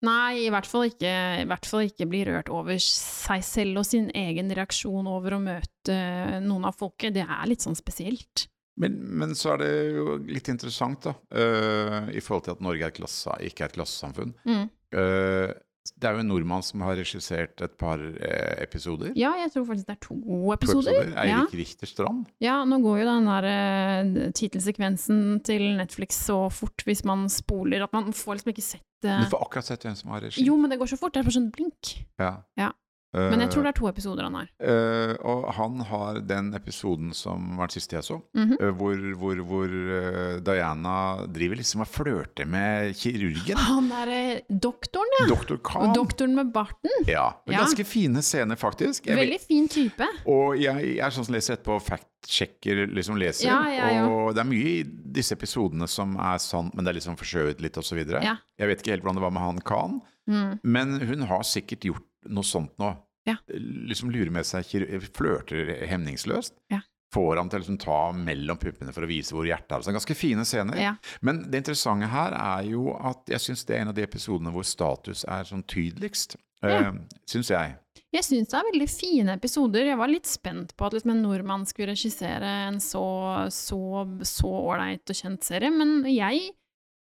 [0.06, 3.86] Nei, i hvert fall ikke, i hvert fall ikke bli rørt over seg selv og
[3.88, 5.96] sin egen reaksjon over å møte
[6.44, 7.16] noen av folket.
[7.16, 8.46] Det er litt sånn spesielt.
[8.76, 12.84] Men, men så er det jo litt interessant, da, uh, i forhold til at Norge
[12.84, 14.34] er et klasse, ikke er et klassesamfunn.
[14.44, 14.66] Mm.
[14.96, 15.50] Eh,
[15.94, 19.12] det er jo en nordmann som har regissert et par eh, episoder.
[19.18, 21.12] Ja, jeg tror faktisk det er to To episoder.
[21.14, 21.58] Eirik Ja.
[21.60, 22.26] Richter Strand.
[22.42, 27.84] ja, nå går jo den der eh, tittelsekvensen til Netflix så fort hvis man spoler,
[27.84, 30.44] at man får liksom ikke sett eh, Du får akkurat sett hvem som har regi.
[30.46, 31.14] Jo, men det går så fort.
[31.14, 31.94] Det er bare sånn blink.
[32.18, 32.32] Ja.
[32.58, 32.72] Ja.
[33.16, 34.48] Men jeg tror det er to episoder han har.
[34.60, 38.62] Uh, og han har den episoden som var den siste jeg så, mm -hmm.
[38.62, 43.56] uh, hvor, hvor, hvor uh, Diana driver liksom og flørter med kirurgen.
[43.56, 45.26] Han derre doktoren, ja.
[45.28, 45.94] Doktor Khan.
[45.94, 46.90] Doktoren med barten.
[47.06, 47.32] ja.
[47.46, 47.58] Ja.
[47.58, 49.06] Ganske fine scener, faktisk.
[49.06, 50.04] Jeg Veldig fin type.
[50.26, 53.46] og jeg, jeg er sånn som leser etterpå, fact-sjekker, liksom leser.
[53.48, 54.08] Ja, ja, ja.
[54.08, 57.60] Og det er mye i disse episodene som er sant, men det er liksom forskjøvet
[57.60, 57.98] litt, osv.
[58.22, 58.36] Ja.
[58.58, 60.58] Jeg vet ikke helt hvordan det var med han Khan, Mm.
[60.62, 62.92] men hun har sikkert gjort noe sånt nå.
[63.26, 63.36] Ja.
[63.50, 64.68] Liksom lurer med seg,
[65.14, 66.54] flørter hemningsløst.
[66.72, 66.82] Ja.
[67.14, 69.84] Får han til å liksom ta mellom puppene for å vise hvor hjertet er.
[69.86, 70.78] Så ganske fine scener.
[70.78, 70.92] Ja.
[71.26, 74.52] Men det interessante her er jo at jeg syns det er en av de episodene
[74.54, 76.36] hvor status er sånn tydeligst.
[76.64, 76.90] Ja.
[76.90, 77.74] Uh, syns jeg.
[78.14, 79.88] Jeg syns det er veldig fine episoder.
[79.90, 83.04] Jeg var litt spent på at liksom en nordmann skulle regissere en så
[83.52, 83.80] så
[84.26, 86.50] så ålreit og kjent serie, men jeg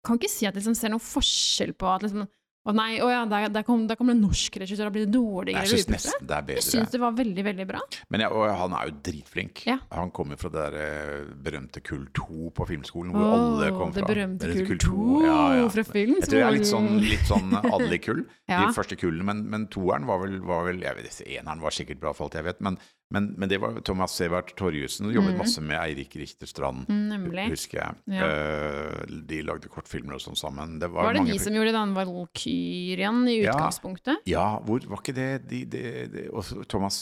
[0.05, 2.27] kan ikke si at jeg liksom ser noen forskjell på at liksom
[2.69, 5.07] Å nei, å ja, der, der, kom, der kom det en norsk regissør, da blir
[5.07, 5.63] det dårligere.
[5.65, 7.81] Jeg syns nesten det er Jeg syns det var veldig, veldig bra.
[8.13, 9.63] Men jeg, og han er jo dritflink.
[9.65, 9.79] Ja.
[9.95, 13.93] Han kommer fra det der eh, berømte Kull 2 på filmskolen, hvor Åh, alle kom
[13.95, 14.03] fra.
[14.03, 15.65] det berømte Kull 2 Ja, ja.
[15.73, 16.19] fra filmskolen.
[16.19, 19.25] Jeg tror jeg er litt sånn, litt sånn adelig kull, de første kullene.
[19.31, 22.29] Men, men toeren var vel, var vel jeg vet, ikke, Eneren var sikkert bra, for
[22.29, 22.61] alt jeg vet.
[22.65, 22.77] Men,
[23.11, 25.09] men, men det var Thomas Severt Torjussen.
[25.13, 25.39] Jobbet mm.
[25.41, 27.45] masse med Eirik Richterstrand, Mm, Nemlig.
[27.49, 27.95] husker jeg.
[28.19, 28.27] Ja.
[28.27, 30.77] Eh, de lagde kortfilmer og sånn sammen.
[30.81, 34.21] Det var, Var det mange de som gjorde den Valkyrien i utgangspunktet?
[34.29, 36.99] Ja, hvor var ikke det de, de, de, Og Thomas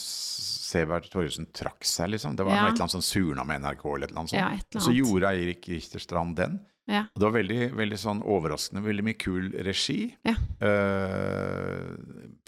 [0.68, 2.36] Severt Torjussen trakk seg, liksom?
[2.36, 2.64] Det var Ja.
[2.68, 4.40] et eller annet sånn surna med NRK eller et eller annet sånt.
[4.40, 4.88] Ja, et eller annet.
[4.88, 6.58] så gjorde Eirik Richterstrand den.
[6.88, 7.02] Ja.
[7.12, 9.98] Det var veldig, veldig sånn overraskende, veldig mye kul regi.
[10.24, 10.32] Ja.
[10.64, 11.96] Uh,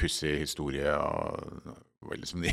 [0.00, 1.74] Pussig historie og
[2.16, 2.52] liksom de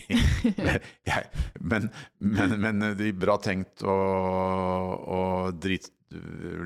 [1.12, 1.30] jeg,
[1.60, 5.92] men, men, men de bra tenkt og, og drit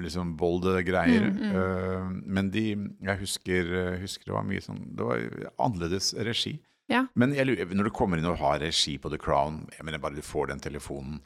[0.01, 1.23] liksom bolde greier.
[1.31, 1.55] Mm, mm.
[1.55, 2.65] Uh, men de
[3.01, 5.23] Jeg husker, husker det var mye sånn Det var
[5.57, 6.59] annerledes regi.
[6.91, 7.05] Ja.
[7.15, 10.17] Men jeg når du kommer inn og har regi på The Crown Jeg mener bare
[10.17, 11.21] du får den telefonen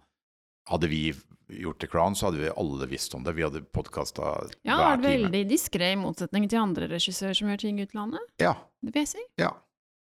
[0.69, 1.01] Hadde vi
[1.47, 3.35] gjort The Crown, så hadde vi alle visst om det.
[3.37, 4.31] Vi hadde podkasta
[4.65, 7.85] Ja, hver har vært veldig diskré i motsetning til andre regissører som gjør ting i
[7.85, 9.27] utlandet, Ja, det vil jeg si.
[9.37, 9.51] ja.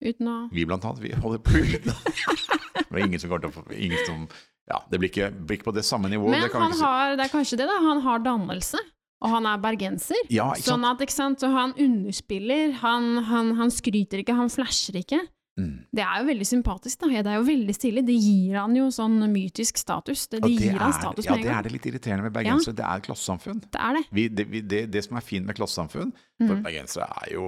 [0.05, 1.03] Uten å Vi blant annet.
[1.03, 1.61] Vi holder på
[2.95, 4.27] Det er ingen som kommer til å ingen som,
[4.71, 6.37] Ja, det blir ikke, blir ikke på det samme nivået.
[6.37, 7.79] Men det kan han har, det er kanskje det, da.
[7.85, 8.81] Han har dannelse.
[9.25, 10.21] Og han er bergenser.
[10.33, 14.99] Ja, Sånn at, ikke sant, så han underspiller, han, han, han skryter ikke, han flasher
[15.01, 15.23] ikke.
[15.55, 15.87] Mm.
[15.95, 17.23] Det er jo veldig sympatisk, da.
[17.23, 18.03] Det er jo veldig stilig.
[18.09, 20.27] Det gir han jo sånn mytisk status.
[20.27, 22.27] Det, det det gir han er, status ja, med en det er det litt irriterende
[22.27, 22.77] med bergensere.
[22.81, 23.63] Det er klassesamfunn.
[23.71, 24.05] Det er det.
[24.19, 26.13] Vi, det, vi, det, det som er fint med klassesamfunn
[26.43, 26.65] For Mm.
[26.67, 27.45] bergensere er jo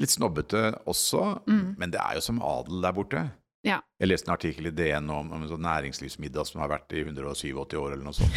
[0.00, 1.74] litt snobbete også, Mm.
[1.78, 3.30] men det er jo som adel der borte.
[3.64, 3.80] Ja.
[4.00, 7.04] Jeg leste en artikkel i DN om, om en sånn næringslivsmiddag som har vært i
[7.04, 8.32] 187 år, eller noe sånt.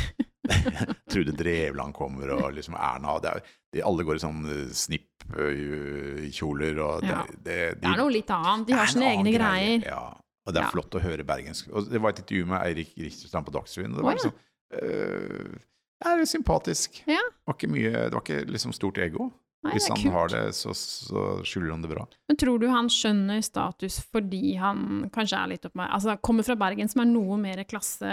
[1.10, 3.42] Trude Drevland kommer, og liksom Erna det er,
[3.74, 7.24] de, Alle går i sånn snippkjoler, og det, Ja.
[7.44, 8.68] det, Det er noe litt annet.
[8.68, 9.80] De har sine egne greier.
[9.80, 9.86] greier.
[9.86, 10.14] Ja.
[10.46, 10.70] Og det er Ja.
[10.70, 11.70] flott å høre bergensk.
[11.74, 13.96] Og det var et intervju med Eirik Richterstrand på Dagsrevyen.
[13.96, 14.34] Det var liksom
[14.74, 15.58] øh,
[16.04, 17.02] det er sympatisk.
[17.08, 17.18] Ja.
[17.18, 19.32] Det var ikke mye Det var ikke liksom stort ego.
[19.66, 22.04] Nei, Hvis han har det, så, så skjuler han det bra.
[22.30, 26.56] Men tror du han skjønner status fordi han kanskje er litt oppmerksom Altså kommer fra
[26.62, 28.06] Bergen, som er noe mer klasse,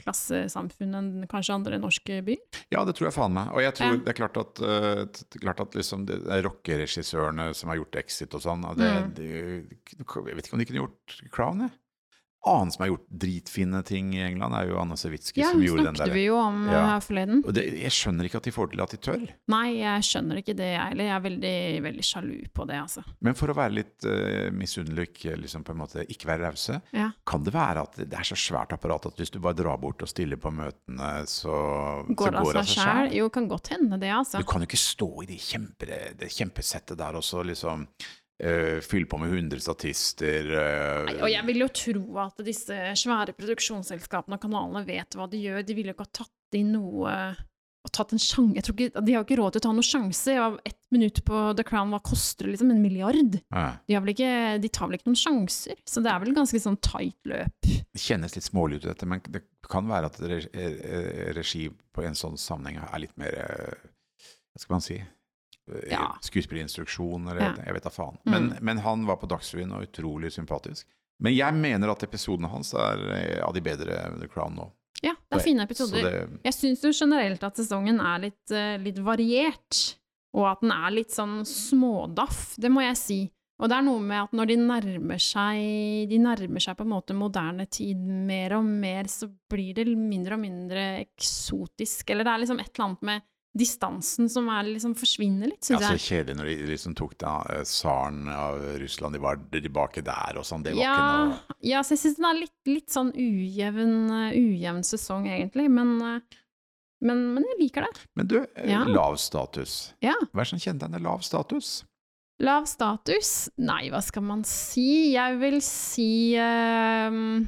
[0.00, 2.62] klassesamfunn enn kanskje andre norske byer?
[2.74, 3.50] Ja, det tror jeg faen meg.
[3.54, 3.96] Og jeg tror Ja.
[4.06, 4.54] det er klart at,
[5.16, 9.14] t- klart at liksom det er rockeregissørene som har gjort Exit og sånn Mm.
[9.16, 11.70] Jeg vet ikke om de kunne gjort Crown, jeg.
[12.46, 15.84] Annen som har gjort dritfine ting i England, er jo Anna Sewitsky Ja, som gjorde
[15.88, 16.14] den snakket der.
[16.14, 16.82] vi jo om eh, Ja.
[16.92, 17.42] her forleden.
[17.46, 19.26] Og det, jeg skjønner ikke at de får til at de tør.
[19.52, 21.04] Nei, jeg skjønner ikke det, jeg heller.
[21.10, 21.54] Jeg er veldig,
[21.88, 23.04] veldig sjalu på det, altså.
[23.20, 25.08] Men for å være litt uh, misunnelig,
[25.42, 27.10] liksom på en måte ikke være rause, Ja.
[27.26, 30.02] kan det være at det er så svært apparat at hvis du bare drar bort
[30.02, 33.12] og stiller på møtene, så Går så det av seg sjæl?
[33.16, 34.38] Jo, kan godt hende det, altså.
[34.38, 35.86] Du kan jo ikke stå i det, kjempe,
[36.18, 37.88] det kjempesettet der og så liksom
[38.44, 43.36] uh, fylle på med 100 statister uh, Og jeg vil jo tro at disse svære
[43.38, 45.66] produksjonsselskapene og kanalene vet hva de gjør.
[45.66, 47.18] De ville jo ikke ha tatt inn noe
[47.86, 49.72] og tatt en sjanse Jeg tror ikke, De har jo ikke råd til å ta
[49.74, 50.34] noen sjanse.
[50.34, 52.54] Ja, Ett minutt på The Crown, hva koster det?
[52.54, 52.70] liksom?
[52.74, 53.38] En milliard?
[53.54, 53.74] Uh.
[53.86, 54.30] De, ikke,
[54.62, 55.78] de tar vel ikke noen sjanser?
[55.86, 57.66] Så det er vel ganske sånn tight løp.
[57.66, 62.18] Det kjennes litt smålig ut, dette, men det kan være at eh, regi på en
[62.18, 63.86] sånn sammenheng er litt mer eh,
[64.54, 64.98] Hva skal man si?
[65.72, 66.16] Eh, Ja.
[66.22, 67.54] Skuespillerinstruksjon, eller Ja.
[67.64, 68.18] jeg vet da faen.
[68.24, 68.30] Mm.
[68.32, 70.86] Men, men han var på Dagsrevyen og utrolig sympatisk.
[71.18, 74.70] Men jeg mener at episodene hans er eh, av de bedre The Crown nå.
[75.02, 76.02] Ja, det er fine episoder.
[76.02, 79.96] Det, Jeg syns jo generelt at sesongen er litt, eh, litt variert,
[80.34, 83.18] og at den er litt sånn smådaff, det må jeg si.
[83.58, 86.90] Og det er noe med at når de nærmer seg De nærmer seg på en
[86.92, 92.10] måte moderne tid mer og mer, så blir det mindre og mindre eksotisk.
[92.10, 93.22] Eller det er liksom et eller annet med
[93.56, 97.62] distansen som er liksom forsvinner litt, ja, så kjedelig når de liksom tok da, eh,
[97.64, 100.62] tsaren av Russland, de var tilbake der og sånn.
[100.66, 103.94] Det var Ja, ikke noe ja, så jeg syns den er litt, litt sånn ujevn,
[104.10, 105.70] eh, ujevn sesong, egentlig.
[105.72, 106.20] Men, eh,
[107.02, 108.04] men, men jeg liker det.
[108.16, 108.84] Men du, Ja.
[108.84, 109.92] lav status.
[110.02, 110.14] Ja.
[110.32, 111.84] Hva er det som kjennetegner lav status?
[112.40, 113.48] Lav status?
[113.56, 115.12] Nei, hva skal man si?
[115.14, 117.46] Jeg vil si ehm,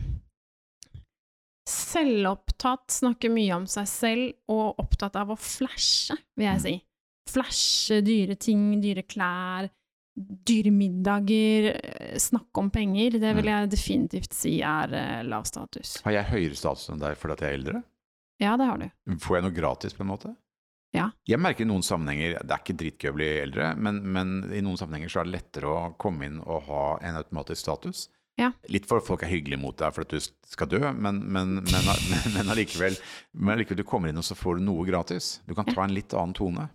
[1.69, 6.77] Selvopptatt, snakker mye om seg selv, og opptatt av å flashe, vil jeg si.
[7.29, 9.69] Flashe dyre ting, dyre klær,
[10.49, 13.19] dyre middager, eh, snakke om penger.
[13.21, 15.99] Det vil jeg definitivt si er eh, lav status.
[16.07, 17.83] Har jeg høyere status enn deg fordi at jeg er eldre?
[18.39, 18.89] Ja, det har du.
[19.21, 20.35] Får jeg noe gratis på en måte?
[20.97, 21.11] Ja.
[21.29, 24.63] Jeg merker i noen sammenhenger, det er ikke dritgøy å bli eldre, men, men i
[24.65, 28.07] noen sammenhenger så er det lettere å komme inn og ha en automatisk status.
[28.39, 28.53] Ja.
[28.71, 31.57] Litt for at folk er hyggelige mot deg for at du skal dø, men, men,
[31.65, 31.89] men,
[32.37, 32.99] men, allikevel,
[33.35, 35.39] men allikevel du kommer inn og så får du noe gratis.
[35.49, 36.69] Du kan ta en litt annen tone.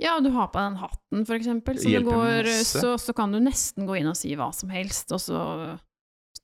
[0.00, 3.38] Ja, du har på den hatten, for eksempel, så, det går, så, så kan du
[3.44, 5.40] nesten gå inn og si hva som helst, og så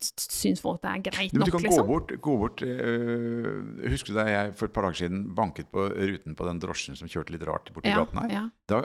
[0.00, 1.86] syns folk det er greit nok, Men du kan kan gå liksom.
[1.88, 5.86] bort, gå bort øh, Husker du da jeg for et par dager siden banket på
[5.88, 8.34] ruten på den drosjen som kjørte litt rart borti Ja, gaten her?
[8.34, 8.44] ja.
[8.66, 8.80] Da,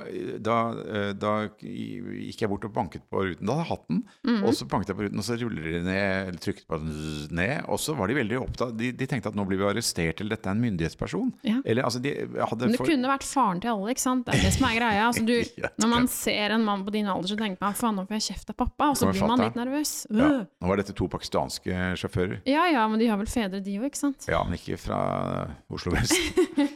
[0.45, 3.47] da, øh, da gikk jeg bort og banket på ruten.
[3.49, 4.01] Da hadde jeg hatten.
[4.27, 4.43] Mhm.
[4.45, 6.91] Og så banket jeg på ruten, og så ruller de ned, eller trykket på den
[7.39, 7.63] ned.
[7.67, 10.35] Og så var de veldig opptatt de, de tenkte at nå blir vi arrestert, eller
[10.37, 11.31] dette er en myndighetsperson.
[11.49, 11.57] Ja.
[11.65, 14.25] Eller altså, de Men det for- kunne vært faren til alle, ikke sant?
[14.29, 15.07] Det er det som er greia.
[15.09, 15.33] Altså, du,
[15.81, 18.27] når man ser en mann på din alder, så tenker man faen, nå får jeg
[18.29, 19.95] kjeft av pappa, og så blir man litt nervøs.
[20.13, 20.45] ja, Øh.
[20.61, 22.41] Nå var dette to pakistanske sjåfører.
[22.49, 24.27] Ja ja, men de har vel fedre, de òg, ikke sant?
[24.29, 25.01] Ja, men ikke fra
[25.73, 26.15] Oslo vest.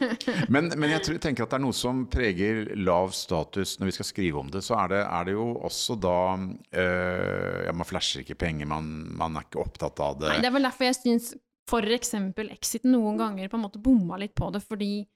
[0.54, 3.96] men, men jeg tror, tenker at det er noe som preger lav status når vi
[3.98, 4.64] skal skrive om det.
[4.66, 8.88] Så er det, er det jo også da øh, Ja, man flasher ikke penger, man,
[9.18, 10.30] man er ikke opptatt av det.
[10.32, 11.34] Nei, det er vel derfor jeg syns
[11.66, 15.06] eksempel Exit noen ganger på en måte bomma litt på det, fordi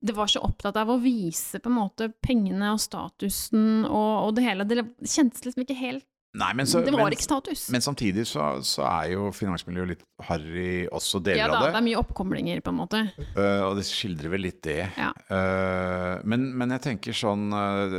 [0.00, 4.36] det var så opptatt av å vise på en måte pengene og statusen og, og
[4.36, 4.64] det hele.
[4.68, 6.06] Det kjentes liksom ikke helt
[6.38, 7.64] Nei, men, så, Det var men, ikke status.
[7.74, 11.68] men samtidig så, så er jo finansmiljøet litt harry også deler ja da, av det
[11.68, 11.80] Ja, det.
[11.80, 13.00] er mye oppkomlinger, på en måte.
[13.34, 14.78] Uh, og det skildrer vel litt det.
[14.98, 15.10] Ja.
[15.26, 17.98] Uh, men, men jeg tenker sånn uh,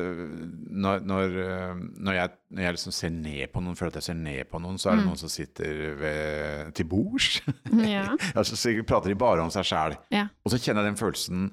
[0.71, 4.49] når, når, jeg, når jeg liksom ser ned på noen, føler at jeg ser ned
[4.51, 5.07] på noen, så er det Mm.
[5.13, 7.39] noen som sitter ved, til bords.
[7.87, 8.07] Ja.
[8.39, 9.95] altså, så prater de bare om seg sjæl.
[10.13, 10.25] Ja.
[10.43, 11.49] Og så kjenner jeg den følelsen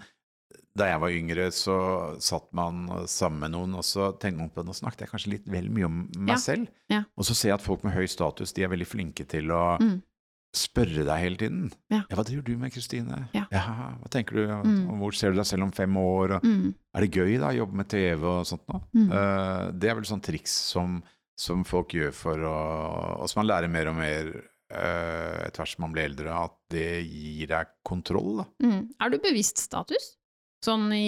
[0.76, 1.76] Da jeg var yngre, så
[2.20, 5.46] satt man sammen med noen, og så tenkte man på Nå snakket jeg kanskje litt
[5.48, 6.42] vel mye om meg Ja.
[6.42, 6.66] selv.
[6.92, 7.04] Ja.
[7.16, 9.78] Og så ser jeg at folk med høy status, de er veldig flinke til å
[9.80, 10.02] Mm.
[10.56, 11.72] spørre deg hele tiden.
[11.90, 12.02] Ja.
[12.10, 13.28] hva driver du med, Kristine?
[13.34, 13.44] Ja.
[13.50, 14.46] hva tenker du?
[14.46, 14.98] Mm.
[15.00, 16.40] Hvor ser du deg selv om fem år?
[16.42, 16.74] Mm.
[16.94, 18.82] Er det gøy da, å jobbe med TV og sånt noe?
[18.94, 19.10] Mm.
[19.12, 21.02] Eh, det er vel sånn triks som,
[21.36, 24.30] som folk gjør for å Og som man lærer mer og mer
[24.72, 28.38] uh, etter hvert som man blir eldre, at det gir deg kontroll.
[28.38, 28.46] da.
[28.66, 28.88] Mm.
[29.00, 30.16] Er du bevisst status?
[30.66, 31.06] Sånn i,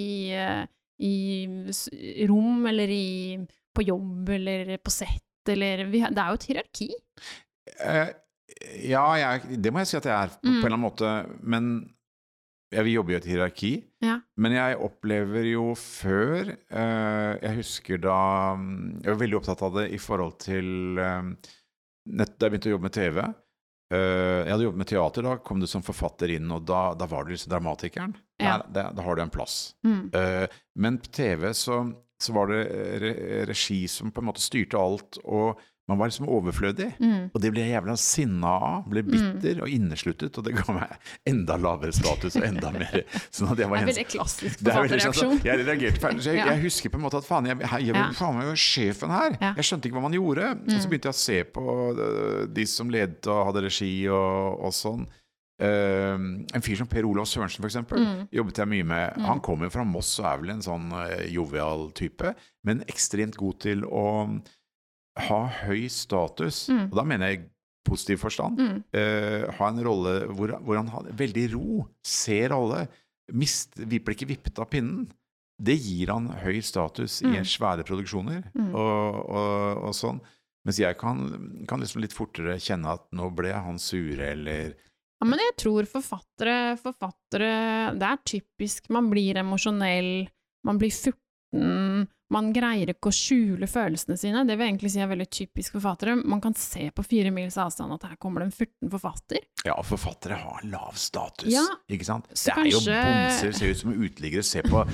[0.00, 0.64] i, eh,
[1.02, 3.38] i rom, eller i,
[3.74, 6.90] på jobb, eller på sett, eller vi, Det er jo et hierarki.
[7.80, 8.10] Uh,
[8.90, 10.60] ja, jeg, det må jeg si at jeg er, på, Mm.
[10.60, 11.10] på en eller annen måte.
[11.42, 11.70] Men
[12.70, 13.70] jeg vil jobbe i et hierarki.
[14.04, 14.18] Ja.
[14.38, 18.18] Men jeg opplever jo før uh, Jeg husker da
[18.56, 21.26] mm, Jeg var veldig opptatt av det i forhold til uh,
[22.06, 23.18] nett, Da jeg begynte å jobbe med TV.
[23.94, 27.08] Eh, jeg hadde jobbet med teater, da kom du som forfatter inn, og da, da
[27.10, 28.14] var du liksom dramatikeren.
[28.40, 28.58] Ja.
[28.58, 29.58] Der, der, da har du en plass.
[29.86, 30.04] Mm.
[30.16, 31.82] Eh, men på TV så,
[32.22, 32.62] så var det
[33.02, 33.12] re
[33.50, 36.86] regi som på en måte styrte alt, og Man var liksom overflødig.
[37.02, 37.24] Mm.
[37.34, 38.84] Og det ble jeg jævla sinna av.
[38.92, 40.94] Ble bitter og innesluttet, og det ga meg
[41.26, 43.00] enda lavere status og enda mer
[43.34, 45.10] Sånn at jeg var Det er veldig klassisk forfatterreaksjon.
[45.10, 46.20] er sånn, jeg reagerte feil.
[46.24, 46.46] Jeg, Ja.
[46.54, 49.10] jeg husker på en måte at faen, jeg, jeg, jeg var faen meg jo sjefen
[49.10, 49.34] her.
[49.40, 49.50] Ja.
[49.50, 49.56] Mm.
[49.60, 50.50] Jeg skjønte ikke hva man gjorde.
[50.70, 54.60] Og så begynte jeg å se på øh, de som ledet og hadde regi og,
[54.68, 55.08] og sånn.
[55.60, 56.16] Uh,
[56.56, 58.22] en fyr som Per Olav Sørensen, eksempel, Mm.
[58.32, 59.18] jobbet jeg mye med.
[59.26, 62.30] Han kommer fra Moss og er vel en sånn uh, jovial type,
[62.64, 64.06] men ekstremt god til å
[65.28, 66.64] ha høy status.
[66.72, 66.86] Mm.
[66.90, 67.44] Og da mener jeg
[67.86, 68.58] positiv forstand.
[68.60, 68.82] Mm.
[68.94, 72.84] uh, ha en rolle hvor, hvor han har veldig ro, ser alle,
[73.32, 75.08] mist, blir ikke vippet av pinnen.
[75.60, 77.34] Det gir han høy status Mm.
[77.36, 78.70] i svære produksjoner Mm.
[78.74, 80.20] og, og, og sånn.
[80.64, 81.20] Mens jeg kan,
[81.68, 84.74] kan liksom litt fortere kjenne at nå ble han sure, eller
[85.20, 88.88] Ja, men jeg tror forfattere, forfattere Det er typisk.
[88.92, 90.28] Man blir emosjonell,
[90.64, 94.44] man blir furten, man greier ikke å skjule følelsene sine.
[94.46, 96.14] Det vil egentlig si er veldig typisk forfattere.
[96.24, 99.38] Man kan se på fire mils avstand at her kommer det en furten forfatter.
[99.66, 102.28] Ja, forfattere har lav status, Ja, ikke sant?
[102.32, 104.44] Det er jo kanskje- bonser, ser ut som uteliggere.
[104.46, 104.84] Se på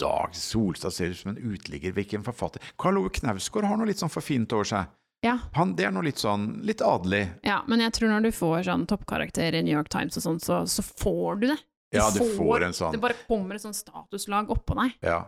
[0.00, 1.92] Dag Solstad, ser ut som en uteligger.
[1.92, 2.60] Hvilken forfatter?
[2.78, 4.86] Karl Ove Knausgård har noe litt sånn for fint over seg.
[5.24, 7.24] Ja, Han, det er noe litt sånn, litt adelig.
[7.42, 10.38] ja, men jeg tror når du får sånn toppkarakter i New York Times og sånn,
[10.40, 11.58] så, så får du det.
[11.92, 14.92] Ja, du får en sånn Det bare kommer et sånn statuslag oppå deg.
[15.02, 15.24] Ja.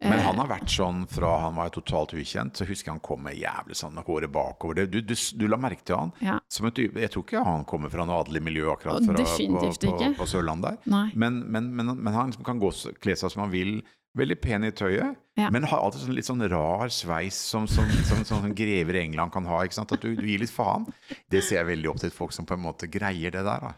[0.00, 3.00] Men Eh, han har vært sånn fra han var totalt ukjent, så husker jeg han
[3.02, 4.86] kom med jævlig sånn med håret bakover.
[4.86, 6.12] Du, du, du la merke til han?
[6.22, 6.36] Ja.
[6.48, 10.10] Som et, jeg tror ikke han kommer fra noe adelig miljø akkurat fra, på, på,
[10.20, 11.10] på Sørlandet der.
[11.18, 12.70] Men, men, men, men han kan gå,
[13.02, 13.80] kle seg som han vil.
[14.18, 15.50] Veldig pen i tøyet, Ja.
[15.52, 19.02] men har alltid sånn, litt sånn rar sveis som, som, som, som, som grever i
[19.04, 19.60] England kan ha.
[19.62, 20.86] At du, du gir litt faen.
[21.30, 23.66] Det ser jeg veldig opp til folk som på en måte greier det der.
[23.68, 23.74] da.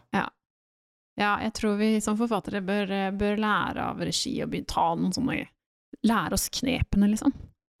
[1.19, 5.13] Ja, jeg tror vi som forfattere bør, bør lære av regi og begynne ta noen
[5.13, 5.41] sånne
[6.07, 7.33] Lære oss knepene, liksom.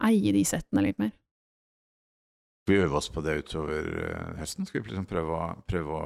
[0.03, 1.11] Eie de settene litt mer.
[2.61, 4.67] Skal vi øve oss på det utover eh, høsten?
[4.69, 6.05] Skal vi liksom prøve å, prøve å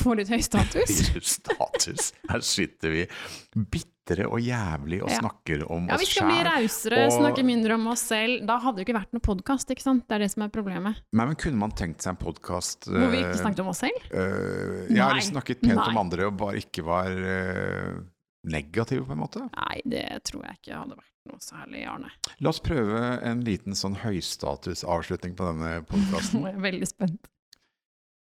[0.00, 0.88] Få litt høy status.
[1.36, 2.12] Status.
[2.30, 3.02] Her sitter vi
[3.68, 5.18] bitre og jævlig og Ja.
[5.20, 6.48] snakker om Ja, vi skal bli sjæl.
[6.48, 8.46] rausere, og- snakke mindre om oss selv.
[8.48, 10.06] Da hadde det jo ikke vært noen podkast, ikke sant?
[10.08, 11.02] Det er det som er problemet.
[11.12, 14.00] Men kunne man tenkt seg en podkast Hvor vi ikke snakket om oss selv?
[14.08, 15.28] Jeg har Nei.
[15.28, 18.00] snakket pent om andre og bare ikke var uh,
[18.48, 19.44] negative, på en måte.
[19.52, 22.10] Nei, det tror jeg ikke hadde vært noe særlig, Arne.
[22.42, 26.42] La oss prøve en liten sånn høystatus-avslutning på denne podkasten.
[26.46, 27.30] er jeg veldig spent.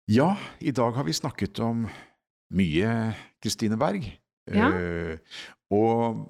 [0.08, 0.32] Ja,
[0.64, 1.86] i dag har vi snakket om
[2.56, 2.94] mye
[3.44, 4.08] Kristine Berg.
[4.48, 4.70] Ja.
[4.72, 5.42] Uh,
[5.76, 6.24] og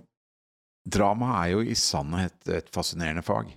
[0.90, 3.52] drama er jo i sannhet et fascinerende fag.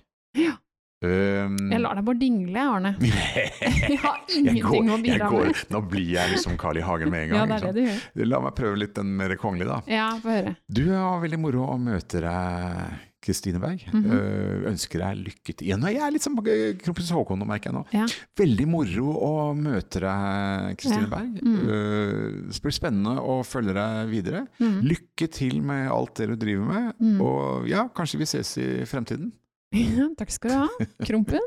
[1.01, 1.45] Ja.
[1.47, 2.91] Um, Jeg lar deg bare dingle, Arne.
[3.01, 5.61] Jeg har Jeg ingenting går- å bidra går- med.
[5.73, 6.81] Nå blir jeg liksom Carl I.
[6.85, 7.49] Hagen med en Ja, gang.
[7.49, 7.87] det er det du
[8.21, 8.27] gjør.
[8.29, 9.81] La meg prøve litt den mer kongelige, da.
[9.89, 10.55] Ja, få høre.
[10.69, 13.83] Du har veldig moro å møte deg, Kristine Berg.
[13.93, 14.05] Mhm.
[14.13, 15.67] Eh, ønsker deg lykke til.
[15.69, 17.83] Ja, nå er litt som eh, kronprins Haakon, nå merker jeg nå.
[17.93, 18.05] Ja.
[18.37, 21.11] Veldig moro å møte deg, Kristine Ja.
[21.17, 21.41] Berg.
[21.41, 21.59] Mm.
[21.65, 24.45] Eh, det blir spennende å følge deg videre.
[24.61, 24.79] Mm.
[24.89, 27.21] Lykke til med alt det du driver med, Mm.
[27.25, 29.31] og ja, kanskje vi ses i fremtiden.
[30.19, 31.45] Takk skal du ha, Krompen.